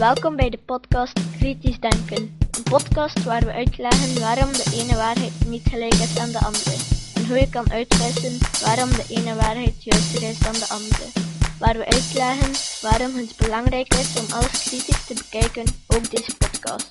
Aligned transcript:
Welkom 0.00 0.36
bij 0.36 0.50
de 0.50 0.58
podcast 0.58 1.20
Kritisch 1.38 1.80
Denken. 1.80 2.38
Een 2.50 2.62
podcast 2.62 3.24
waar 3.24 3.44
we 3.44 3.52
uitleggen 3.52 4.20
waarom 4.20 4.52
de 4.52 4.70
ene 4.74 4.94
waarheid 4.94 5.32
niet 5.46 5.62
gelijk 5.68 5.94
is 5.94 6.18
aan 6.18 6.30
de 6.30 6.38
andere. 6.38 6.76
En 7.14 7.26
hoe 7.26 7.38
je 7.38 7.48
kan 7.48 7.70
uitwissen 7.70 8.38
waarom 8.64 8.90
de 8.90 9.04
ene 9.08 9.34
waarheid 9.34 9.84
juister 9.84 10.22
is 10.22 10.38
dan 10.38 10.52
de 10.52 10.66
andere. 10.68 11.04
Waar 11.58 11.76
we 11.76 11.84
uitleggen 11.84 12.52
waarom 12.82 13.16
het 13.16 13.36
belangrijk 13.36 13.94
is 13.94 14.20
om 14.20 14.32
alles 14.32 14.62
kritisch 14.68 15.06
te 15.06 15.14
bekijken, 15.14 15.64
ook 15.86 16.10
deze 16.10 16.36
podcast. 16.36 16.88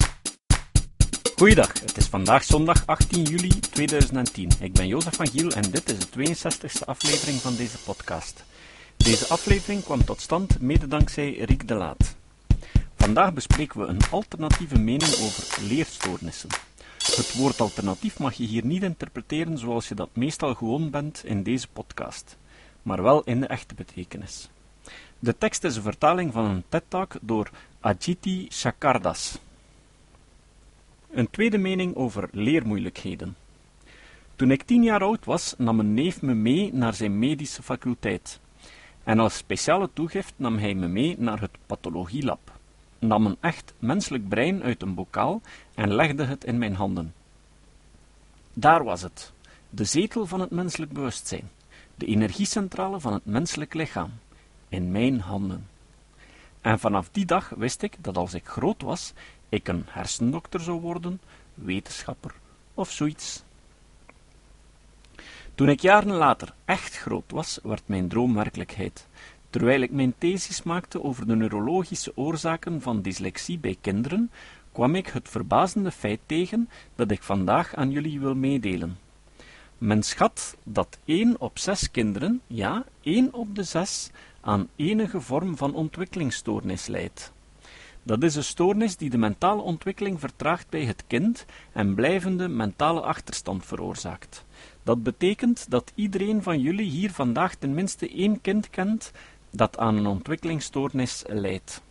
Goeiedag, 1.36 1.74
het 1.82 1.98
is 1.98 2.06
vandaag 2.06 2.44
zondag 2.44 2.86
18 2.86 3.24
juli 3.24 3.60
2010. 3.60 4.52
Ik 4.60 4.74
ben 4.74 4.88
Jozef 4.88 5.16
van 5.16 5.28
Giel 5.28 5.50
en 5.50 5.72
dit 5.72 5.92
is 5.92 5.98
de 6.00 6.36
62e 6.36 6.86
aflevering 6.86 7.42
van 7.42 7.56
deze 7.56 7.78
podcast. 7.78 8.44
Deze 8.98 9.28
aflevering 9.28 9.84
kwam 9.84 10.06
tot 10.06 10.22
stand 10.22 10.62
mede 10.62 10.88
dankzij 10.88 11.38
Riek 11.38 11.68
de 11.68 11.76
Laat. 11.76 12.18
Vandaag 13.00 13.34
bespreken 13.34 13.80
we 13.80 13.86
een 13.86 14.02
alternatieve 14.12 14.80
mening 14.80 15.12
over 15.12 15.64
leerstoornissen. 15.64 16.50
Het 16.98 17.34
woord 17.34 17.62
alternatief 17.62 18.20
mag 18.20 18.34
je 18.34 18.44
hier 18.44 18.66
niet 18.66 18.84
interpreteren 18.84 19.58
zoals 19.58 19.88
je 19.88 19.96
dat 19.96 20.10
meestal 20.14 20.56
gewoon 20.56 20.90
bent 20.90 21.22
in 21.26 21.44
deze 21.44 21.68
podcast, 21.68 22.38
maar 22.82 23.04
wel 23.04 23.24
in 23.24 23.40
de 23.40 23.48
echte 23.48 23.76
betekenis. 23.76 24.50
De 25.20 25.38
tekst 25.38 25.64
is 25.64 25.76
een 25.76 25.82
vertaling 25.82 26.34
van 26.34 26.46
een 26.46 26.64
TED-talk 26.70 27.16
door 27.22 27.50
Ajiti 27.80 28.48
Shakardas. 28.52 29.38
Een 31.12 31.30
tweede 31.30 31.58
mening 31.58 31.96
over 31.96 32.30
leermoeilijkheden. 32.32 33.36
Toen 34.36 34.52
ik 34.52 34.64
tien 34.64 34.84
jaar 34.84 35.04
oud 35.04 35.26
was, 35.26 35.54
nam 35.58 35.80
een 35.80 35.94
neef 35.94 36.22
me 36.22 36.34
mee 36.34 36.74
naar 36.74 36.94
zijn 36.94 37.20
medische 37.20 37.64
faculteit. 37.64 38.40
En 39.04 39.20
als 39.20 39.38
speciale 39.38 39.90
toegift 39.94 40.34
nam 40.36 40.58
hij 40.58 40.74
me 40.74 40.88
mee 40.88 41.16
naar 41.20 41.42
het 41.42 41.58
pathologielab, 41.66 42.49
nam 43.00 43.26
een 43.26 43.38
echt 43.40 43.74
menselijk 43.80 44.30
brein 44.30 44.64
uit 44.64 44.82
een 44.82 44.94
bokaal 44.94 45.42
en 45.76 45.94
legde 45.94 46.26
het 46.26 46.44
in 46.44 46.58
mijn 46.58 46.76
handen. 46.76 47.14
Daar 48.54 48.84
was 48.84 49.02
het, 49.02 49.32
de 49.70 49.84
zetel 49.84 50.26
van 50.26 50.40
het 50.40 50.50
menselijk 50.50 50.92
bewustzijn, 50.92 51.50
de 51.96 52.06
energiecentrale 52.06 53.00
van 53.00 53.14
het 53.14 53.26
menselijk 53.26 53.74
lichaam, 53.74 54.12
in 54.70 54.92
mijn 54.92 55.20
handen. 55.20 55.68
En 56.62 56.80
vanaf 56.80 57.10
die 57.12 57.26
dag 57.26 57.50
wist 57.50 57.82
ik 57.82 57.96
dat 58.00 58.18
als 58.18 58.34
ik 58.34 58.48
groot 58.48 58.82
was, 58.82 59.14
ik 59.50 59.68
een 59.68 59.86
hersendokter 59.88 60.62
zou 60.62 60.82
worden, 60.82 61.22
wetenschapper 61.54 62.34
of 62.74 62.92
zoiets. 62.92 63.44
Toen 65.56 65.70
ik 65.70 65.80
jaren 65.80 66.14
later 66.14 66.54
echt 66.66 66.98
groot 66.98 67.32
was, 67.32 67.60
werd 67.64 67.82
mijn 67.86 68.08
droom 68.08 68.34
werkelijkheid. 68.34 69.08
Terwijl 69.50 69.82
ik 69.82 69.92
mijn 69.92 70.14
thesis 70.18 70.64
maakte 70.64 71.04
over 71.04 71.28
de 71.28 71.36
neurologische 71.36 72.12
oorzaken 72.16 72.82
van 72.82 73.02
dyslexie 73.02 73.60
bij 73.60 73.78
kinderen, 73.82 74.32
kwam 74.72 74.96
ik 74.96 75.08
het 75.08 75.30
verbazende 75.30 75.92
feit 75.92 76.20
tegen 76.26 76.70
dat 76.96 77.12
ik 77.12 77.24
vandaag 77.24 77.76
aan 77.76 77.92
jullie 77.92 78.20
wil 78.20 78.36
meedelen. 78.36 78.98
Men 79.78 80.04
schat 80.04 80.58
dat 80.64 81.00
één 81.06 81.40
op 81.40 81.60
zes 81.60 81.92
kinderen, 81.92 82.42
ja, 82.48 82.86
één 83.02 83.34
op 83.34 83.56
de 83.56 83.64
zes, 83.64 84.10
aan 84.42 84.68
enige 84.76 85.22
vorm 85.22 85.58
van 85.58 85.74
ontwikkelingsstoornis 85.74 86.88
lijdt. 86.88 87.32
Dat 88.04 88.24
is 88.24 88.36
een 88.36 88.44
stoornis 88.44 88.98
die 88.98 89.10
de 89.10 89.18
mentale 89.18 89.62
ontwikkeling 89.62 90.20
vertraagt 90.20 90.70
bij 90.70 90.84
het 90.84 91.04
kind 91.08 91.46
en 91.72 91.96
blijvende 91.96 92.48
mentale 92.48 93.02
achterstand 93.02 93.66
veroorzaakt. 93.66 94.46
Dat 94.84 95.04
betekent 95.04 95.70
dat 95.70 95.92
iedereen 95.96 96.44
van 96.44 96.62
jullie 96.62 96.90
hier 96.90 97.12
vandaag 97.12 97.56
tenminste 97.56 98.10
één 98.10 98.42
kind 98.42 98.70
kent 98.70 99.12
dat 99.52 99.78
aan 99.78 99.98
een 99.98 100.08
ontwikkelingsstoornis 100.08 101.24
lijdt. 101.28 101.82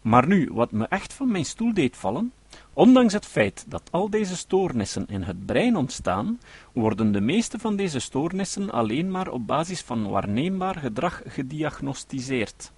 Maar 0.00 0.26
nu, 0.26 0.50
wat 0.52 0.72
me 0.72 0.86
echt 0.86 1.12
van 1.12 1.30
mijn 1.30 1.44
stoel 1.44 1.74
deed 1.74 1.96
vallen, 1.96 2.32
ondanks 2.72 3.12
het 3.12 3.26
feit 3.26 3.64
dat 3.68 3.82
al 3.90 4.10
deze 4.10 4.36
stoornissen 4.36 5.06
in 5.08 5.22
het 5.22 5.46
brein 5.46 5.76
ontstaan, 5.76 6.40
worden 6.72 7.12
de 7.12 7.20
meeste 7.20 7.58
van 7.58 7.76
deze 7.76 7.98
stoornissen 7.98 8.70
alleen 8.70 9.10
maar 9.10 9.28
op 9.28 9.46
basis 9.46 9.80
van 9.80 10.10
waarneembaar 10.10 10.74
gedrag 10.74 11.22
gediagnosticeerd. 11.26 12.72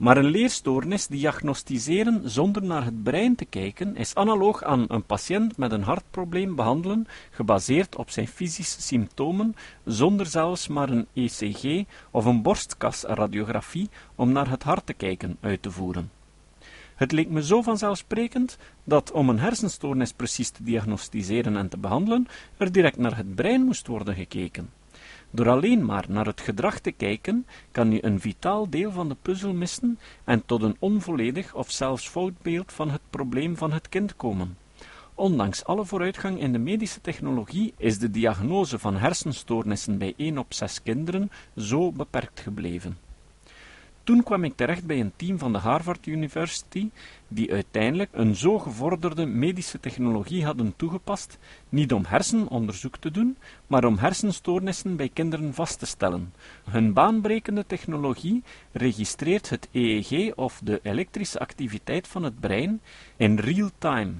Maar 0.00 0.16
een 0.16 0.30
leerstoornis 0.30 1.06
diagnosticeren 1.06 2.30
zonder 2.30 2.62
naar 2.62 2.84
het 2.84 3.02
brein 3.02 3.34
te 3.34 3.44
kijken 3.44 3.96
is 3.96 4.14
analoog 4.14 4.62
aan 4.62 4.84
een 4.88 5.04
patiënt 5.04 5.56
met 5.56 5.72
een 5.72 5.82
hartprobleem 5.82 6.54
behandelen, 6.54 7.06
gebaseerd 7.30 7.96
op 7.96 8.10
zijn 8.10 8.28
fysische 8.28 8.82
symptomen, 8.82 9.54
zonder 9.84 10.26
zelfs 10.26 10.68
maar 10.68 10.90
een 10.90 11.06
ECG 11.14 11.84
of 12.10 12.24
een 12.24 12.42
borstkasradiografie 12.42 13.88
om 14.14 14.32
naar 14.32 14.50
het 14.50 14.62
hart 14.62 14.86
te 14.86 14.92
kijken 14.92 15.36
uit 15.40 15.62
te 15.62 15.70
voeren. 15.70 16.10
Het 16.94 17.12
leek 17.12 17.28
me 17.28 17.44
zo 17.44 17.62
vanzelfsprekend 17.62 18.58
dat 18.84 19.12
om 19.12 19.28
een 19.28 19.38
hersenstoornis 19.38 20.12
precies 20.12 20.50
te 20.50 20.62
diagnosticeren 20.62 21.56
en 21.56 21.68
te 21.68 21.78
behandelen, 21.78 22.26
er 22.56 22.72
direct 22.72 22.96
naar 22.96 23.16
het 23.16 23.34
brein 23.34 23.62
moest 23.64 23.86
worden 23.86 24.14
gekeken. 24.14 24.79
Door 25.30 25.48
alleen 25.48 25.84
maar 25.84 26.04
naar 26.08 26.26
het 26.26 26.40
gedrag 26.40 26.78
te 26.78 26.90
kijken, 26.90 27.46
kan 27.70 27.92
je 27.92 28.04
een 28.04 28.20
vitaal 28.20 28.70
deel 28.70 28.90
van 28.90 29.08
de 29.08 29.16
puzzel 29.22 29.52
missen 29.52 29.98
en 30.24 30.46
tot 30.46 30.62
een 30.62 30.76
onvolledig 30.78 31.54
of 31.54 31.70
zelfs 31.70 32.08
fout 32.08 32.42
beeld 32.42 32.72
van 32.72 32.90
het 32.90 33.00
probleem 33.10 33.56
van 33.56 33.72
het 33.72 33.88
kind 33.88 34.16
komen. 34.16 34.56
Ondanks 35.14 35.64
alle 35.64 35.84
vooruitgang 35.84 36.40
in 36.40 36.52
de 36.52 36.58
medische 36.58 37.00
technologie 37.00 37.74
is 37.76 37.98
de 37.98 38.10
diagnose 38.10 38.78
van 38.78 38.96
hersenstoornissen 38.96 39.98
bij 39.98 40.14
1 40.16 40.38
op 40.38 40.52
6 40.52 40.82
kinderen 40.82 41.30
zo 41.56 41.92
beperkt 41.92 42.40
gebleven. 42.40 43.09
Toen 44.04 44.22
kwam 44.22 44.44
ik 44.44 44.56
terecht 44.56 44.86
bij 44.86 45.00
een 45.00 45.12
team 45.16 45.38
van 45.38 45.52
de 45.52 45.58
Harvard 45.58 46.06
University, 46.06 46.90
die 47.28 47.52
uiteindelijk 47.52 48.10
een 48.12 48.34
zo 48.36 48.58
gevorderde 48.58 49.26
medische 49.26 49.80
technologie 49.80 50.44
hadden 50.44 50.76
toegepast, 50.76 51.38
niet 51.68 51.92
om 51.92 52.04
hersenonderzoek 52.04 52.96
te 52.96 53.10
doen, 53.10 53.36
maar 53.66 53.84
om 53.84 53.98
hersenstoornissen 53.98 54.96
bij 54.96 55.08
kinderen 55.08 55.54
vast 55.54 55.78
te 55.78 55.86
stellen. 55.86 56.32
Hun 56.70 56.92
baanbrekende 56.92 57.66
technologie 57.66 58.42
registreert 58.72 59.50
het 59.50 59.68
EEG 59.72 60.34
of 60.34 60.60
de 60.64 60.80
elektrische 60.82 61.38
activiteit 61.38 62.08
van 62.08 62.22
het 62.22 62.40
brein 62.40 62.80
in 63.16 63.38
real 63.38 63.70
time 63.78 64.12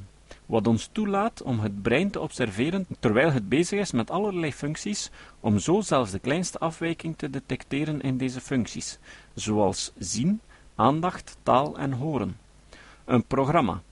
wat 0.50 0.66
ons 0.66 0.88
toelaat 0.92 1.42
om 1.42 1.60
het 1.60 1.82
brein 1.82 2.10
te 2.10 2.20
observeren 2.20 2.86
terwijl 2.98 3.30
het 3.32 3.48
bezig 3.48 3.78
is 3.78 3.92
met 3.92 4.10
allerlei 4.10 4.52
functies, 4.52 5.10
om 5.40 5.58
zo 5.58 5.80
zelfs 5.80 6.10
de 6.10 6.18
kleinste 6.18 6.58
afwijking 6.58 7.14
te 7.16 7.30
detecteren 7.30 8.00
in 8.00 8.16
deze 8.16 8.40
functies, 8.40 8.98
zoals 9.34 9.92
zien, 9.98 10.40
aandacht, 10.74 11.36
taal 11.42 11.78
en 11.78 11.92
horen. 11.92 12.36
Een 13.04 13.24
programma, 13.24 13.82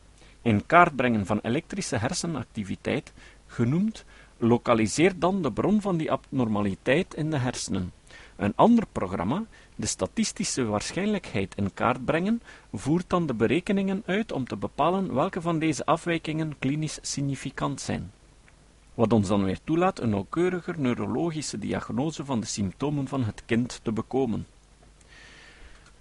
in 0.43 0.67
kaart 0.67 0.97
brengen 0.97 1.27
van 1.27 1.39
elektrische 1.43 1.97
hersenactiviteit, 1.97 3.13
genoemd, 3.47 4.05
lokaliseert 4.39 5.21
dan 5.21 5.43
de 5.43 5.53
bron 5.53 5.81
van 5.81 5.97
die 5.97 6.11
abnormaliteit 6.11 7.15
in 7.15 7.31
de 7.31 7.39
hersenen. 7.39 7.93
Een 8.39 8.53
ander 8.57 8.85
programma, 8.93 9.45
de 9.77 9.87
statistische 9.87 10.65
waarschijnlijkheid 10.65 11.55
in 11.55 11.75
kaart 11.75 12.05
brengen, 12.05 12.43
voert 12.73 13.05
dan 13.11 13.27
de 13.27 13.35
berekeningen 13.35 14.03
uit 14.07 14.33
om 14.33 14.47
te 14.47 14.57
bepalen 14.57 15.15
welke 15.15 15.41
van 15.41 15.59
deze 15.59 15.85
afwijkingen 15.85 16.59
klinisch 16.59 16.99
significant 17.03 17.81
zijn. 17.81 18.11
Wat 18.95 19.13
ons 19.13 19.29
dan 19.29 19.45
weer 19.45 19.59
toelaat 19.65 20.01
een 20.01 20.11
nauwkeuriger 20.11 20.81
neurologische 20.81 21.59
diagnose 21.59 22.25
van 22.25 22.41
de 22.41 22.47
symptomen 22.47 23.09
van 23.09 23.25
het 23.25 23.43
kind 23.47 23.81
te 23.83 23.93
bekomen. 23.93 24.47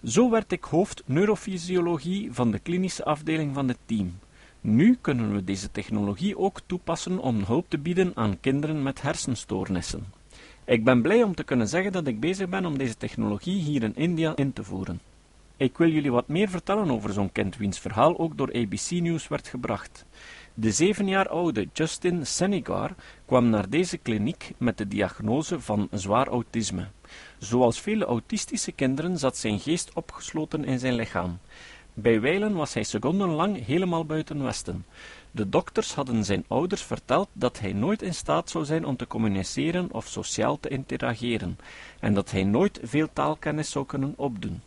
Zo 0.04 0.30
werd 0.30 0.52
ik 0.52 0.64
hoofd 0.64 1.04
neurofysiologie 1.06 2.34
van 2.34 2.52
de 2.52 2.60
klinische 2.60 3.06
afdeling 3.06 3.54
van 3.54 3.68
het 3.68 3.80
team. 3.86 4.20
Nu 4.62 4.98
kunnen 5.02 5.34
we 5.34 5.44
deze 5.44 5.72
technologie 5.72 6.38
ook 6.38 6.62
toepassen 6.66 7.20
om 7.20 7.44
hulp 7.44 7.70
te 7.70 7.78
bieden 7.78 8.12
aan 8.16 8.40
kinderen 8.40 8.84
met 8.84 9.02
hersenstoornissen. 9.02 10.17
Ik 10.68 10.84
ben 10.84 11.02
blij 11.02 11.24
om 11.24 11.36
te 11.36 11.44
kunnen 11.44 11.68
zeggen 11.68 11.92
dat 11.92 12.08
ik 12.08 12.20
bezig 12.20 12.50
ben 12.50 12.66
om 12.66 12.78
deze 12.78 12.98
technologie 12.98 13.62
hier 13.62 13.84
in 13.84 13.96
India 13.96 14.36
in 14.36 14.54
te 14.54 14.64
voeren. 14.64 15.00
Ik 15.58 15.78
wil 15.78 15.90
jullie 15.90 16.12
wat 16.12 16.28
meer 16.28 16.50
vertellen 16.50 16.92
over 16.92 17.14
zo'n 17.14 17.32
kind 17.32 17.58
wiens 17.58 17.80
verhaal 17.80 18.18
ook 18.18 18.38
door 18.38 18.54
ABC 18.54 18.90
News 18.90 19.28
werd 19.28 19.48
gebracht. 19.48 20.06
De 20.54 20.72
zeven 20.72 21.08
jaar 21.08 21.30
oude 21.30 21.68
Justin 21.74 22.26
Senegar 22.26 22.96
kwam 23.26 23.50
naar 23.50 23.70
deze 23.70 23.98
kliniek 23.98 24.52
met 24.58 24.78
de 24.78 24.88
diagnose 24.88 25.60
van 25.60 25.88
zwaar 25.92 26.28
autisme. 26.28 26.88
Zoals 27.38 27.82
vele 27.82 28.06
autistische 28.06 28.72
kinderen 28.72 29.18
zat 29.18 29.38
zijn 29.38 29.60
geest 29.60 29.94
opgesloten 29.94 30.66
in 30.66 30.80
zijn 30.80 30.96
lichaam. 30.96 31.40
Bij 31.94 32.22
wijlen 32.22 32.54
was 32.54 32.74
hij 32.74 32.84
secondenlang 32.84 33.66
helemaal 33.66 34.06
buiten 34.06 34.44
Westen. 34.44 34.86
De 35.38 35.50
dokters 35.50 35.94
hadden 35.94 36.26
zijn 36.26 36.46
ouders 36.48 36.82
verteld 36.82 37.30
dat 37.34 37.60
hij 37.60 37.74
nooit 37.74 38.02
in 38.02 38.14
staat 38.14 38.50
zou 38.50 38.66
zijn 38.66 38.86
om 38.86 38.96
te 38.96 39.08
communiceren 39.08 39.92
of 39.92 40.08
sociaal 40.08 40.60
te 40.60 40.70
interageren, 40.70 41.58
en 42.00 42.14
dat 42.14 42.32
hij 42.32 42.44
nooit 42.44 42.80
veel 42.84 43.08
taalkennis 43.14 43.72
zou 43.72 43.86
kunnen 43.86 44.14
opdoen. 44.16 44.62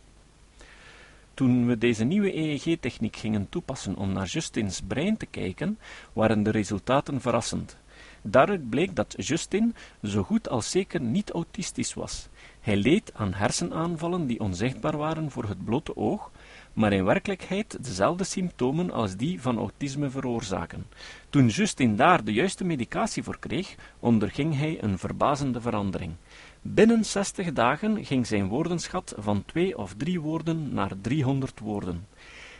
Toen 1.33 1.67
we 1.67 1.77
deze 1.77 2.03
nieuwe 2.03 2.35
EEG-techniek 2.37 3.15
gingen 3.15 3.49
toepassen 3.49 3.95
om 3.95 4.13
naar 4.13 4.25
Justins 4.25 4.81
brein 4.87 5.17
te 5.17 5.25
kijken, 5.25 5.79
waren 6.13 6.43
de 6.43 6.51
resultaten 6.51 7.21
verrassend. 7.21 7.77
Daaruit 8.21 8.69
bleek 8.69 8.95
dat 8.95 9.15
Justin 9.17 9.75
zo 10.03 10.23
goed 10.23 10.49
als 10.49 10.71
zeker 10.71 11.01
niet 11.01 11.31
autistisch 11.31 11.93
was. 11.93 12.27
Hij 12.59 12.77
leed 12.77 13.11
aan 13.13 13.33
hersenaanvallen 13.33 14.27
die 14.27 14.39
onzichtbaar 14.39 14.97
waren 14.97 15.31
voor 15.31 15.43
het 15.43 15.65
blote 15.65 15.95
oog, 15.95 16.31
maar 16.73 16.93
in 16.93 17.05
werkelijkheid 17.05 17.83
dezelfde 17.83 18.23
symptomen 18.23 18.91
als 18.91 19.15
die 19.15 19.41
van 19.41 19.57
autisme 19.57 20.09
veroorzaken. 20.09 20.85
Toen 21.29 21.47
Justin 21.47 21.95
daar 21.95 22.23
de 22.23 22.33
juiste 22.33 22.63
medicatie 22.63 23.23
voor 23.23 23.39
kreeg, 23.39 23.75
onderging 23.99 24.57
hij 24.57 24.83
een 24.83 24.97
verbazende 24.97 25.61
verandering. 25.61 26.13
Binnen 26.61 27.05
zestig 27.05 27.53
dagen 27.53 28.05
ging 28.05 28.27
zijn 28.27 28.47
woordenschat 28.47 29.13
van 29.17 29.45
twee 29.45 29.77
of 29.77 29.93
drie 29.97 30.21
woorden 30.21 30.73
naar 30.73 30.91
driehonderd 31.01 31.59
woorden. 31.59 32.07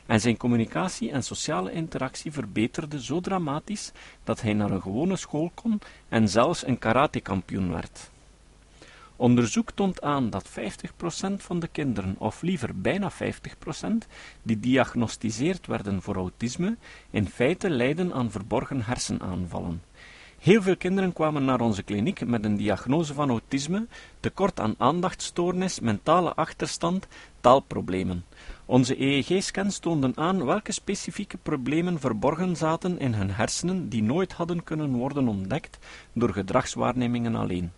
En 0.05 0.21
zijn 0.21 0.37
communicatie 0.37 1.11
en 1.11 1.23
sociale 1.23 1.71
interactie 1.71 2.31
verbeterde 2.31 3.03
zo 3.03 3.19
dramatisch 3.19 3.91
dat 4.23 4.41
hij 4.41 4.53
naar 4.53 4.71
een 4.71 4.81
gewone 4.81 5.15
school 5.15 5.51
kon 5.53 5.81
en 6.09 6.29
zelfs 6.29 6.67
een 6.67 6.79
karatekampioen 6.79 7.71
werd. 7.71 8.10
Onderzoek 9.21 9.71
toont 9.71 10.01
aan 10.01 10.29
dat 10.29 10.49
50% 10.49 10.53
van 11.37 11.59
de 11.59 11.67
kinderen, 11.67 12.15
of 12.17 12.41
liever 12.41 12.81
bijna 12.81 13.11
50%, 13.11 13.15
die 14.43 14.59
diagnosticeerd 14.59 15.67
werden 15.67 16.01
voor 16.01 16.15
autisme, 16.15 16.77
in 17.09 17.27
feite 17.27 17.69
lijden 17.69 18.13
aan 18.13 18.31
verborgen 18.31 18.81
hersenaanvallen. 18.81 19.83
Heel 20.39 20.61
veel 20.61 20.77
kinderen 20.77 21.13
kwamen 21.13 21.45
naar 21.45 21.61
onze 21.61 21.83
kliniek 21.83 22.25
met 22.25 22.45
een 22.45 22.57
diagnose 22.57 23.13
van 23.13 23.29
autisme, 23.29 23.87
tekort 24.19 24.59
aan 24.59 24.75
aandachtstoornis, 24.77 25.79
mentale 25.79 26.33
achterstand, 26.33 27.07
taalproblemen. 27.41 28.25
Onze 28.65 29.01
EEG-scans 29.01 29.79
toonden 29.79 30.17
aan 30.17 30.45
welke 30.45 30.71
specifieke 30.71 31.37
problemen 31.37 31.99
verborgen 31.99 32.55
zaten 32.55 32.99
in 32.99 33.13
hun 33.13 33.31
hersenen 33.31 33.89
die 33.89 34.03
nooit 34.03 34.33
hadden 34.33 34.63
kunnen 34.63 34.91
worden 34.91 35.27
ontdekt 35.27 35.77
door 36.13 36.33
gedragswaarnemingen 36.33 37.35
alleen. 37.35 37.71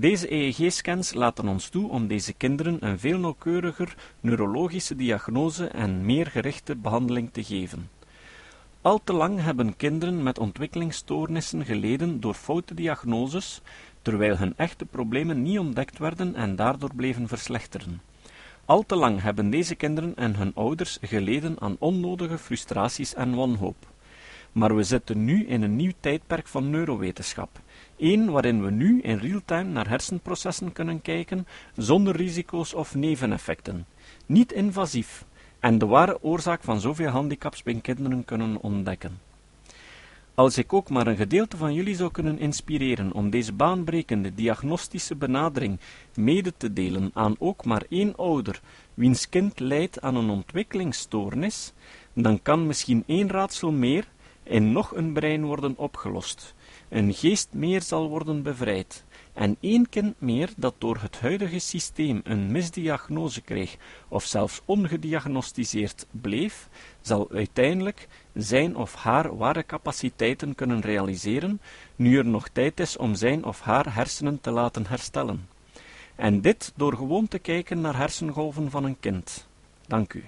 Deze 0.00 0.32
EEG-scans 0.32 1.14
laten 1.14 1.48
ons 1.48 1.68
toe 1.68 1.90
om 1.90 2.06
deze 2.06 2.32
kinderen 2.32 2.86
een 2.86 2.98
veel 2.98 3.18
nauwkeuriger 3.18 3.96
neurologische 4.20 4.96
diagnose 4.96 5.66
en 5.66 6.04
meer 6.04 6.26
gerichte 6.26 6.76
behandeling 6.76 7.32
te 7.32 7.44
geven. 7.44 7.90
Al 8.82 9.00
te 9.04 9.12
lang 9.12 9.40
hebben 9.40 9.76
kinderen 9.76 10.22
met 10.22 10.38
ontwikkelingsstoornissen 10.38 11.64
geleden 11.64 12.20
door 12.20 12.34
foute 12.34 12.74
diagnoses, 12.74 13.60
terwijl 14.02 14.36
hun 14.36 14.54
echte 14.56 14.84
problemen 14.84 15.42
niet 15.42 15.58
ontdekt 15.58 15.98
werden 15.98 16.34
en 16.34 16.56
daardoor 16.56 16.94
bleven 16.94 17.28
verslechteren. 17.28 18.00
Al 18.64 18.84
te 18.86 18.96
lang 18.96 19.22
hebben 19.22 19.50
deze 19.50 19.74
kinderen 19.74 20.16
en 20.16 20.36
hun 20.36 20.54
ouders 20.54 20.98
geleden 21.00 21.56
aan 21.60 21.76
onnodige 21.78 22.38
frustraties 22.38 23.14
en 23.14 23.34
wanhoop. 23.34 23.86
Maar 24.58 24.76
we 24.76 24.82
zitten 24.82 25.24
nu 25.24 25.46
in 25.46 25.62
een 25.62 25.76
nieuw 25.76 25.92
tijdperk 26.00 26.46
van 26.48 26.70
neurowetenschap, 26.70 27.60
één 27.96 28.30
waarin 28.30 28.62
we 28.64 28.70
nu 28.70 29.00
in 29.00 29.18
real-time 29.18 29.70
naar 29.70 29.88
hersenprocessen 29.88 30.72
kunnen 30.72 31.02
kijken 31.02 31.46
zonder 31.76 32.16
risico's 32.16 32.74
of 32.74 32.94
neveneffecten, 32.94 33.86
niet 34.26 34.52
invasief, 34.52 35.24
en 35.60 35.78
de 35.78 35.86
ware 35.86 36.22
oorzaak 36.22 36.62
van 36.62 36.80
zoveel 36.80 37.08
handicaps 37.08 37.62
bij 37.62 37.80
kinderen 37.82 38.24
kunnen 38.24 38.60
ontdekken. 38.60 39.18
Als 40.34 40.58
ik 40.58 40.72
ook 40.72 40.90
maar 40.90 41.06
een 41.06 41.16
gedeelte 41.16 41.56
van 41.56 41.74
jullie 41.74 41.96
zou 41.96 42.10
kunnen 42.10 42.38
inspireren 42.38 43.12
om 43.12 43.30
deze 43.30 43.52
baanbrekende 43.52 44.34
diagnostische 44.34 45.14
benadering 45.14 45.78
mede 46.14 46.52
te 46.56 46.72
delen 46.72 47.10
aan 47.14 47.34
ook 47.38 47.64
maar 47.64 47.84
één 47.88 48.16
ouder, 48.16 48.60
wiens 48.94 49.28
kind 49.28 49.60
lijdt 49.60 50.00
aan 50.00 50.16
een 50.16 50.30
ontwikkelingsstoornis, 50.30 51.72
dan 52.12 52.42
kan 52.42 52.66
misschien 52.66 53.04
één 53.06 53.30
raadsel 53.30 53.72
meer 53.72 54.06
in 54.48 54.72
nog 54.72 54.94
een 54.94 55.12
brein 55.12 55.44
worden 55.44 55.74
opgelost, 55.76 56.54
een 56.88 57.14
geest 57.14 57.48
meer 57.52 57.82
zal 57.82 58.08
worden 58.08 58.42
bevrijd, 58.42 59.04
en 59.32 59.56
één 59.60 59.88
kind 59.88 60.20
meer 60.20 60.50
dat 60.56 60.74
door 60.78 60.98
het 61.00 61.20
huidige 61.20 61.58
systeem 61.58 62.20
een 62.24 62.52
misdiagnose 62.52 63.40
kreeg 63.40 63.76
of 64.08 64.24
zelfs 64.24 64.60
ongediagnosticeerd 64.64 66.06
bleef, 66.10 66.68
zal 67.00 67.28
uiteindelijk 67.32 68.08
zijn 68.34 68.76
of 68.76 68.94
haar 68.94 69.36
ware 69.36 69.66
capaciteiten 69.66 70.54
kunnen 70.54 70.80
realiseren, 70.80 71.60
nu 71.96 72.18
er 72.18 72.26
nog 72.26 72.48
tijd 72.48 72.80
is 72.80 72.96
om 72.96 73.14
zijn 73.14 73.44
of 73.44 73.60
haar 73.60 73.94
hersenen 73.94 74.40
te 74.40 74.50
laten 74.50 74.86
herstellen. 74.86 75.48
En 76.14 76.40
dit 76.40 76.72
door 76.76 76.96
gewoon 76.96 77.28
te 77.28 77.38
kijken 77.38 77.80
naar 77.80 77.96
hersengolven 77.96 78.70
van 78.70 78.84
een 78.84 79.00
kind. 79.00 79.46
Dank 79.86 80.12
u. 80.12 80.24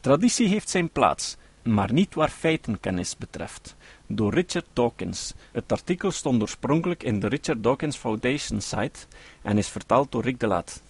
Traditie 0.00 0.48
heeft 0.48 0.68
zijn 0.68 0.90
plaats, 0.90 1.36
maar 1.62 1.92
niet 1.92 2.14
waar 2.14 2.28
feitenkennis 2.28 3.16
betreft 3.16 3.76
door 4.06 4.34
Richard 4.34 4.66
Dawkins. 4.72 5.34
Het 5.52 5.72
artikel 5.72 6.10
stond 6.10 6.42
oorspronkelijk 6.42 7.02
in 7.02 7.20
de 7.20 7.28
Richard 7.28 7.62
Dawkins 7.62 7.96
Foundation 7.96 8.60
site 8.60 8.98
en 9.42 9.58
is 9.58 9.68
vertaald 9.68 10.12
door 10.12 10.22
Rick 10.22 10.40
de 10.40 10.46
Laat. 10.46 10.82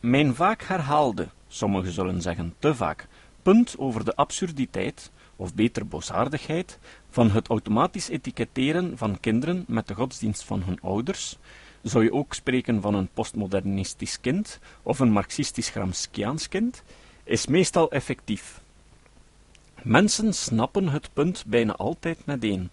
Mijn 0.00 0.34
vaak 0.34 0.62
herhaalde, 0.62 1.28
sommigen 1.48 1.92
zullen 1.92 2.22
zeggen 2.22 2.54
te 2.58 2.74
vaak, 2.74 3.08
punt 3.42 3.74
over 3.78 4.04
de 4.04 4.16
absurditeit, 4.16 5.10
of 5.36 5.54
beter 5.54 5.86
boosaardigheid, 5.86 6.78
van 7.10 7.30
het 7.30 7.48
automatisch 7.48 8.08
etiketteren 8.08 8.98
van 8.98 9.20
kinderen 9.20 9.64
met 9.68 9.88
de 9.88 9.94
godsdienst 9.94 10.44
van 10.44 10.62
hun 10.62 10.80
ouders, 10.80 11.36
zou 11.82 12.04
je 12.04 12.12
ook 12.12 12.34
spreken 12.34 12.80
van 12.80 12.94
een 12.94 13.08
postmodernistisch 13.14 14.20
kind 14.20 14.58
of 14.82 14.98
een 14.98 15.12
marxistisch-gramsciaans 15.12 16.48
kind, 16.48 16.82
is 17.24 17.46
meestal 17.46 17.90
effectief. 17.90 18.60
Mensen 19.82 20.32
snappen 20.34 20.88
het 20.88 21.10
punt 21.12 21.44
bijna 21.46 21.76
altijd 21.76 22.26
meteen. 22.26 22.70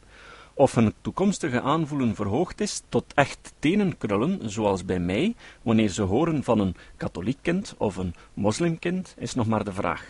Of 0.53 0.75
hun 0.75 0.93
toekomstige 1.01 1.61
aanvoelen 1.61 2.15
verhoogd 2.15 2.61
is 2.61 2.81
tot 2.89 3.13
echt 3.13 3.53
tenenkrullen, 3.59 4.49
zoals 4.49 4.85
bij 4.85 4.99
mij, 4.99 5.35
wanneer 5.61 5.89
ze 5.89 6.01
horen 6.01 6.43
van 6.43 6.59
een 6.59 6.75
katholiek 6.97 7.37
kind 7.41 7.75
of 7.77 7.95
een 7.95 8.15
moslimkind, 8.33 9.15
is 9.17 9.33
nog 9.33 9.47
maar 9.47 9.63
de 9.63 9.73
vraag. 9.73 10.05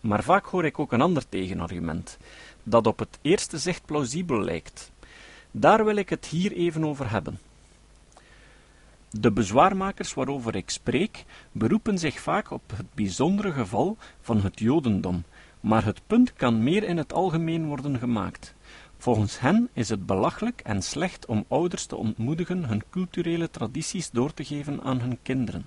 Maar 0.00 0.22
vaak 0.22 0.46
hoor 0.46 0.64
ik 0.64 0.78
ook 0.78 0.92
een 0.92 1.00
ander 1.00 1.28
tegenargument, 1.28 2.18
dat 2.62 2.86
op 2.86 2.98
het 2.98 3.18
eerste 3.22 3.58
zicht 3.58 3.84
plausibel 3.84 4.40
lijkt. 4.40 4.90
Daar 5.50 5.84
wil 5.84 5.96
ik 5.96 6.08
het 6.08 6.26
hier 6.26 6.52
even 6.52 6.84
over 6.84 7.10
hebben. 7.10 7.38
De 9.10 9.32
bezwaarmakers 9.32 10.14
waarover 10.14 10.54
ik 10.54 10.70
spreek, 10.70 11.24
beroepen 11.52 11.98
zich 11.98 12.20
vaak 12.20 12.50
op 12.50 12.72
het 12.76 12.94
bijzondere 12.94 13.52
geval 13.52 13.96
van 14.20 14.40
het 14.40 14.58
Jodendom, 14.58 15.24
maar 15.60 15.84
het 15.84 16.00
punt 16.06 16.32
kan 16.32 16.62
meer 16.62 16.82
in 16.82 16.96
het 16.96 17.12
algemeen 17.12 17.66
worden 17.66 17.98
gemaakt. 17.98 18.54
Volgens 18.98 19.40
hen 19.40 19.68
is 19.72 19.88
het 19.88 20.06
belachelijk 20.06 20.60
en 20.60 20.82
slecht 20.82 21.26
om 21.26 21.44
ouders 21.48 21.86
te 21.86 21.96
ontmoedigen 21.96 22.64
hun 22.64 22.82
culturele 22.90 23.50
tradities 23.50 24.10
door 24.10 24.34
te 24.34 24.44
geven 24.44 24.82
aan 24.82 25.00
hun 25.00 25.18
kinderen. 25.22 25.66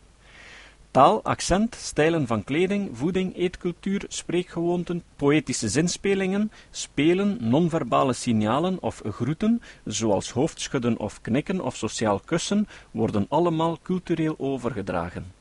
Taal, 0.91 1.23
accent, 1.23 1.75
stijlen 1.75 2.27
van 2.27 2.43
kleding, 2.43 2.89
voeding, 2.93 3.35
eetcultuur, 3.35 4.05
spreekgewoonten, 4.07 5.03
poëtische 5.15 5.69
zinspelingen, 5.69 6.51
spelen, 6.71 7.37
non-verbale 7.39 8.13
signalen 8.13 8.81
of 8.81 9.01
groeten, 9.05 9.61
zoals 9.85 10.31
hoofdschudden 10.31 10.97
of 10.97 11.21
knikken 11.21 11.61
of 11.61 11.75
sociaal 11.75 12.19
kussen, 12.25 12.67
worden 12.91 13.25
allemaal 13.29 13.77
cultureel 13.81 14.35
overgedragen. 14.37 15.31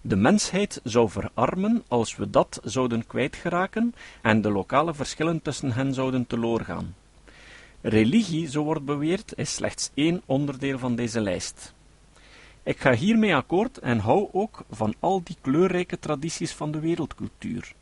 De 0.00 0.16
mensheid 0.16 0.80
zou 0.84 1.10
verarmen 1.10 1.84
als 1.88 2.16
we 2.16 2.30
dat 2.30 2.60
zouden 2.64 3.06
kwijtgeraken 3.06 3.94
en 4.22 4.40
de 4.40 4.50
lokale 4.50 4.94
verschillen 4.94 5.42
tussen 5.42 5.72
hen 5.72 5.94
zouden 5.94 6.26
teloorgaan. 6.26 6.94
Religie, 7.80 8.46
zo 8.46 8.62
wordt 8.62 8.84
beweerd, 8.84 9.32
is 9.36 9.54
slechts 9.54 9.90
één 9.94 10.22
onderdeel 10.26 10.78
van 10.78 10.94
deze 10.94 11.20
lijst. 11.20 11.76
Ik 12.68 12.80
ga 12.80 12.92
hiermee 12.92 13.34
akkoord 13.34 13.78
en 13.78 13.98
hou 13.98 14.28
ook 14.32 14.64
van 14.70 14.94
al 15.00 15.22
die 15.24 15.36
kleurrijke 15.40 15.98
tradities 15.98 16.52
van 16.52 16.70
de 16.70 16.80
wereldcultuur. 16.80 17.72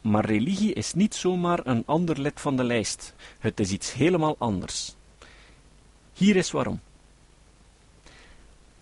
Maar 0.00 0.24
religie 0.24 0.72
is 0.72 0.92
niet 0.92 1.14
zomaar 1.14 1.60
een 1.66 1.82
ander 1.86 2.20
lid 2.20 2.40
van 2.40 2.56
de 2.56 2.64
lijst. 2.64 3.14
Het 3.38 3.60
is 3.60 3.70
iets 3.70 3.92
helemaal 3.92 4.36
anders. 4.38 4.94
Hier 6.12 6.36
is 6.36 6.50
waarom. 6.50 6.80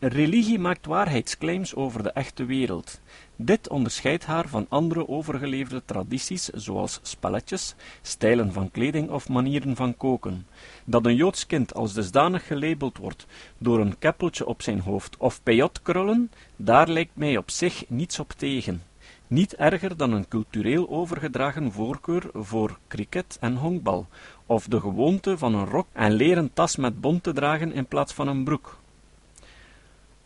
Religie 0.04 0.59
maakt 0.59 0.87
waarheidsclaims 0.87 1.75
over 1.75 2.02
de 2.02 2.11
echte 2.11 2.44
wereld. 2.44 3.00
Dit 3.37 3.68
onderscheidt 3.68 4.25
haar 4.25 4.49
van 4.49 4.66
andere 4.68 5.09
overgeleverde 5.09 5.82
tradities, 5.85 6.49
zoals 6.49 7.00
spelletjes, 7.02 7.75
stijlen 8.00 8.52
van 8.52 8.71
kleding 8.71 9.11
of 9.11 9.28
manieren 9.28 9.76
van 9.76 9.97
koken. 9.97 10.47
Dat 10.85 11.06
een 11.06 11.14
Joods 11.14 11.47
kind 11.47 11.75
als 11.75 11.92
dusdanig 11.92 12.47
gelabeld 12.47 12.99
wordt 12.99 13.26
door 13.59 13.80
een 13.80 13.99
keppeltje 13.99 14.47
op 14.47 14.62
zijn 14.62 14.80
hoofd 14.80 15.16
of 15.16 15.42
pejotkrullen, 15.42 16.30
daar 16.56 16.88
lijkt 16.88 17.16
mij 17.16 17.37
op 17.37 17.50
zich 17.50 17.85
niets 17.88 18.18
op 18.18 18.32
tegen. 18.32 18.82
Niet 19.26 19.54
erger 19.54 19.97
dan 19.97 20.12
een 20.12 20.28
cultureel 20.28 20.88
overgedragen 20.88 21.73
voorkeur 21.73 22.30
voor 22.32 22.78
cricket 22.88 23.37
en 23.40 23.56
honkbal, 23.56 24.06
of 24.47 24.66
de 24.66 24.80
gewoonte 24.80 25.38
van 25.38 25.54
een 25.54 25.66
rok 25.66 25.87
en 25.92 26.12
leren 26.12 26.52
tas 26.52 26.76
met 26.76 27.00
bont 27.00 27.23
te 27.23 27.32
dragen 27.32 27.73
in 27.73 27.87
plaats 27.87 28.12
van 28.12 28.28
een 28.28 28.44
broek. 28.44 28.80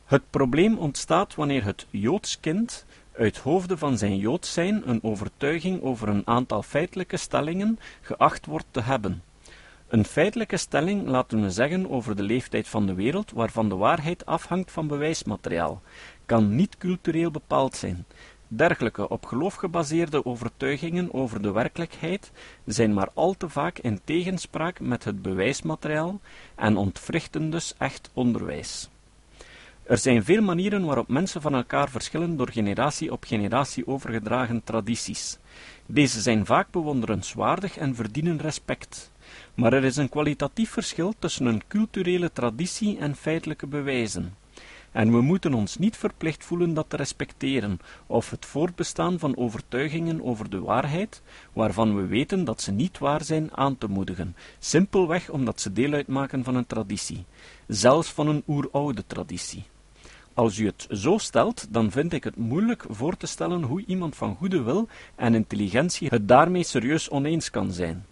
Het 0.06 0.30
probleem 0.30 0.78
ontstaat 0.78 1.34
wanneer 1.34 1.64
het 1.64 1.86
Joods 1.90 2.40
kind 2.40 2.84
uit 3.12 3.38
hoofde 3.38 3.78
van 3.78 3.98
zijn 3.98 4.16
Joods 4.16 4.52
zijn 4.52 4.88
een 4.88 5.02
overtuiging 5.02 5.82
over 5.82 6.08
een 6.08 6.26
aantal 6.26 6.62
feitelijke 6.62 7.16
stellingen 7.16 7.78
geacht 8.00 8.46
wordt 8.46 8.66
te 8.70 8.80
hebben. 8.80 9.22
Een 9.88 10.04
feitelijke 10.04 10.56
stelling 10.56 11.06
laten 11.06 11.42
we 11.42 11.50
zeggen 11.50 11.90
over 11.90 12.16
de 12.16 12.22
leeftijd 12.22 12.68
van 12.68 12.86
de 12.86 12.94
wereld, 12.94 13.32
waarvan 13.32 13.68
de 13.68 13.74
waarheid 13.74 14.26
afhangt 14.26 14.72
van 14.72 14.86
bewijsmateriaal. 14.86 15.82
kan 16.26 16.54
niet 16.54 16.78
cultureel 16.78 17.30
bepaald 17.30 17.76
zijn. 17.76 18.04
Dergelijke 18.48 19.08
op 19.08 19.24
geloof 19.24 19.54
gebaseerde 19.54 20.24
overtuigingen 20.24 21.14
over 21.14 21.42
de 21.42 21.52
werkelijkheid 21.52 22.30
zijn 22.64 22.94
maar 22.94 23.08
al 23.14 23.34
te 23.34 23.48
vaak 23.48 23.78
in 23.78 24.00
tegenspraak 24.04 24.80
met 24.80 25.04
het 25.04 25.22
bewijsmateriaal 25.22 26.20
en 26.54 26.76
ontwrichten 26.76 27.50
dus 27.50 27.74
echt 27.78 28.10
onderwijs. 28.12 28.88
Er 29.86 29.98
zijn 29.98 30.24
veel 30.24 30.42
manieren 30.42 30.84
waarop 30.84 31.08
mensen 31.08 31.40
van 31.40 31.54
elkaar 31.54 31.90
verschillen 31.90 32.36
door 32.36 32.50
generatie 32.50 33.12
op 33.12 33.24
generatie 33.24 33.86
overgedragen 33.86 34.64
tradities. 34.64 35.38
Deze 35.86 36.20
zijn 36.20 36.46
vaak 36.46 36.70
bewonderenswaardig 36.70 37.76
en 37.76 37.94
verdienen 37.94 38.40
respect. 38.40 39.12
Maar 39.54 39.72
er 39.72 39.84
is 39.84 39.96
een 39.96 40.08
kwalitatief 40.08 40.70
verschil 40.70 41.14
tussen 41.18 41.46
een 41.46 41.62
culturele 41.68 42.32
traditie 42.32 42.98
en 42.98 43.16
feitelijke 43.16 43.66
bewijzen. 43.66 44.34
En 44.92 45.10
we 45.10 45.20
moeten 45.20 45.54
ons 45.54 45.76
niet 45.76 45.96
verplicht 45.96 46.44
voelen 46.44 46.74
dat 46.74 46.90
te 46.90 46.96
respecteren, 46.96 47.78
of 48.06 48.30
het 48.30 48.46
voortbestaan 48.46 49.18
van 49.18 49.36
overtuigingen 49.36 50.22
over 50.24 50.50
de 50.50 50.60
waarheid, 50.60 51.22
waarvan 51.52 51.96
we 51.96 52.06
weten 52.06 52.44
dat 52.44 52.60
ze 52.60 52.72
niet 52.72 52.98
waar 52.98 53.24
zijn, 53.24 53.56
aan 53.56 53.78
te 53.78 53.88
moedigen, 53.88 54.36
simpelweg 54.58 55.30
omdat 55.30 55.60
ze 55.60 55.72
deel 55.72 55.92
uitmaken 55.92 56.44
van 56.44 56.54
een 56.54 56.66
traditie, 56.66 57.24
zelfs 57.66 58.12
van 58.12 58.28
een 58.28 58.42
oeroude 58.46 59.04
traditie. 59.06 59.64
Als 60.36 60.58
u 60.58 60.66
het 60.66 60.86
zo 60.90 61.18
stelt, 61.18 61.66
dan 61.70 61.90
vind 61.90 62.12
ik 62.12 62.24
het 62.24 62.36
moeilijk 62.36 62.84
voor 62.88 63.16
te 63.16 63.26
stellen 63.26 63.62
hoe 63.62 63.84
iemand 63.86 64.16
van 64.16 64.34
goede 64.34 64.62
wil 64.62 64.88
en 65.14 65.34
intelligentie 65.34 66.08
het 66.08 66.28
daarmee 66.28 66.62
serieus 66.62 67.10
oneens 67.10 67.50
kan 67.50 67.72
zijn. 67.72 68.06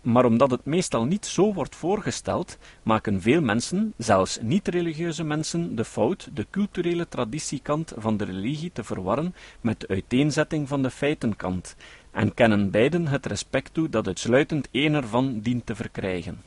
Maar 0.00 0.24
omdat 0.24 0.50
het 0.50 0.64
meestal 0.64 1.04
niet 1.04 1.26
zo 1.26 1.52
wordt 1.52 1.76
voorgesteld, 1.76 2.58
maken 2.82 3.20
veel 3.20 3.40
mensen, 3.40 3.94
zelfs 3.96 4.38
niet-religieuze 4.40 5.24
mensen, 5.24 5.76
de 5.76 5.84
fout 5.84 6.28
de 6.34 6.46
culturele 6.50 7.08
traditiekant 7.08 7.92
van 7.96 8.16
de 8.16 8.24
religie 8.24 8.72
te 8.72 8.84
verwarren 8.84 9.34
met 9.60 9.80
de 9.80 9.88
uiteenzetting 9.88 10.68
van 10.68 10.82
de 10.82 10.90
feitenkant, 10.90 11.76
en 12.10 12.34
kennen 12.34 12.70
beiden 12.70 13.06
het 13.06 13.26
respect 13.26 13.74
toe 13.74 13.88
dat 13.88 14.06
uitsluitend 14.06 14.68
één 14.70 14.94
ervan 14.94 15.40
dient 15.40 15.66
te 15.66 15.74
verkrijgen. 15.74 16.42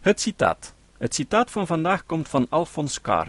Het 0.00 0.20
citaat. 0.20 0.74
Het 1.04 1.14
citaat 1.14 1.50
van 1.50 1.66
vandaag 1.66 2.06
komt 2.06 2.28
van 2.28 2.46
Alphonse 2.48 3.00
Carr. 3.00 3.28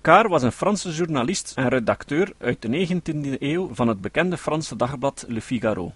Carr 0.00 0.28
was 0.28 0.42
een 0.42 0.52
Franse 0.52 0.90
journalist 0.90 1.52
en 1.56 1.68
redacteur 1.68 2.32
uit 2.38 2.62
de 2.62 2.86
19e 2.86 3.38
eeuw 3.38 3.74
van 3.74 3.88
het 3.88 4.00
bekende 4.00 4.36
Franse 4.36 4.76
dagblad 4.76 5.24
Le 5.28 5.40
Figaro. 5.40 5.92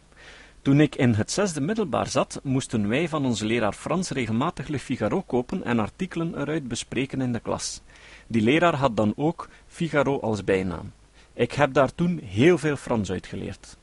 Toen 0.63 0.81
ik 0.81 0.97
in 0.97 1.15
het 1.15 1.31
zesde 1.31 1.61
middelbaar 1.61 2.07
zat, 2.07 2.41
moesten 2.43 2.89
wij 2.89 3.09
van 3.09 3.25
onze 3.25 3.47
leraar 3.47 3.73
Frans 3.73 4.11
regelmatig 4.11 4.69
Le 4.69 4.79
Figaro 4.79 5.23
kopen 5.23 5.65
en 5.65 5.79
artikelen 5.79 6.41
eruit 6.41 6.69
bespreken 6.69 7.21
in 7.21 7.33
de 7.33 7.41
klas. 7.41 7.81
Die 8.27 8.43
leraar 8.43 8.75
had 8.75 8.97
dan 8.97 9.13
ook 9.17 9.49
Figaro 9.67 10.21
als 10.21 10.45
bijnaam. 10.45 10.93
Ik 11.33 11.53
heb 11.53 11.73
daar 11.73 11.95
toen 11.95 12.21
heel 12.25 12.59
veel 12.59 12.77
Frans 12.77 13.11
uitgeleerd. 13.11 13.77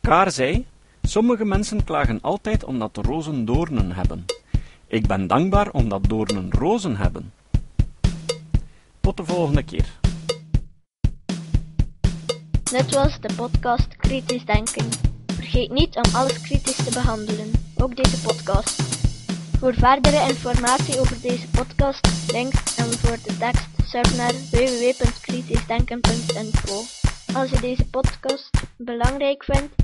Kaar 0.00 0.30
zei: 0.30 0.66
Sommige 1.02 1.44
mensen 1.44 1.84
klagen 1.84 2.20
altijd 2.20 2.64
omdat 2.64 2.96
rozen 2.96 3.44
doornen 3.44 3.92
hebben. 3.92 4.24
Ik 4.86 5.06
ben 5.06 5.26
dankbaar 5.26 5.70
omdat 5.70 6.08
doornen 6.08 6.52
rozen 6.52 6.96
hebben. 6.96 7.32
Tot 9.00 9.16
de 9.16 9.24
volgende 9.24 9.62
keer. 9.62 9.86
Dit 12.62 12.94
was 12.94 13.20
de 13.20 13.34
podcast 13.36 13.96
Kritisch 13.96 14.44
Denken. 14.44 14.88
Vergeet 15.26 15.70
niet 15.70 15.96
om 15.96 16.14
alles 16.14 16.40
kritisch 16.40 16.84
te 16.84 16.90
behandelen, 16.92 17.50
ook 17.76 17.96
deze 17.96 18.20
podcast. 18.20 18.82
Voor 19.58 19.74
verdere 19.74 20.28
informatie 20.28 21.00
over 21.00 21.20
deze 21.20 21.48
podcast, 21.48 22.32
links 22.32 22.76
en 22.76 22.92
voor 22.92 23.18
de 23.24 23.36
tekst, 23.38 23.68
surf 23.84 24.16
naar 24.16 24.32
www.kritischdenken.info. 24.50 26.82
Als 27.34 27.50
je 27.50 27.60
deze 27.60 27.86
podcast 27.86 28.50
belangrijk 28.76 29.44
vindt, 29.44 29.83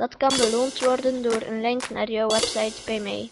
Dat 0.00 0.16
kan 0.16 0.32
beloond 0.36 0.84
worden 0.84 1.22
door 1.22 1.42
een 1.42 1.60
link 1.60 1.90
naar 1.90 2.10
jouw 2.10 2.28
website 2.28 2.82
bij 2.84 3.00
mij. 3.00 3.30